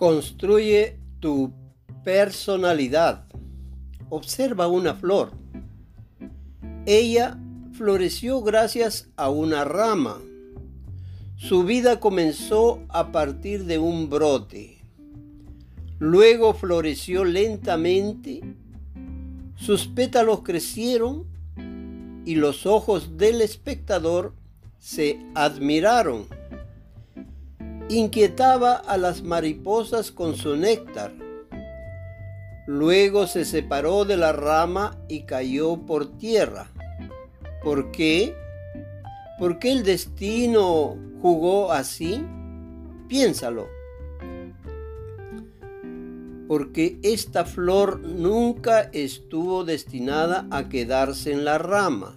[0.00, 1.52] Construye tu
[2.04, 3.26] personalidad.
[4.08, 5.32] Observa una flor.
[6.86, 7.38] Ella
[7.74, 10.16] floreció gracias a una rama.
[11.36, 14.78] Su vida comenzó a partir de un brote.
[15.98, 18.40] Luego floreció lentamente.
[19.54, 21.26] Sus pétalos crecieron
[22.24, 24.32] y los ojos del espectador
[24.78, 26.39] se admiraron
[27.90, 31.12] inquietaba a las mariposas con su néctar.
[32.66, 36.70] Luego se separó de la rama y cayó por tierra.
[37.64, 38.34] ¿Por qué?
[39.38, 42.24] ¿Por qué el destino jugó así?
[43.08, 43.66] Piénsalo.
[46.46, 52.14] Porque esta flor nunca estuvo destinada a quedarse en la rama.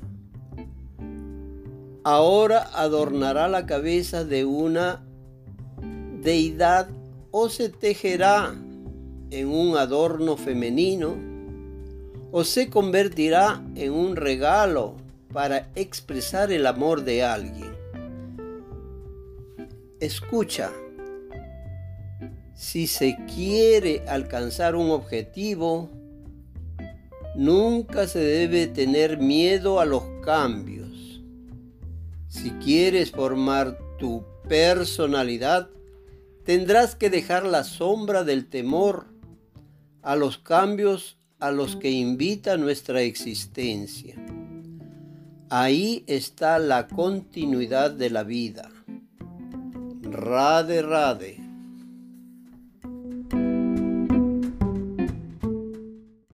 [2.04, 5.04] Ahora adornará la cabeza de una
[6.24, 6.90] deidad
[7.32, 8.56] o se tejerá
[9.30, 11.16] en un adorno femenino
[12.32, 14.96] o se convertirá en un regalo
[15.32, 17.74] para expresar el amor de alguien.
[20.00, 20.72] Escucha,
[22.56, 25.90] si se quiere alcanzar un objetivo,
[27.36, 31.22] nunca se debe tener miedo a los cambios.
[32.28, 35.70] Si quieres formar tu personalidad,
[36.44, 39.08] tendrás que dejar la sombra del temor
[40.02, 44.16] a los cambios a los que invita nuestra existencia.
[45.50, 48.72] Ahí está la continuidad de la vida.
[50.02, 51.43] Rade, rade.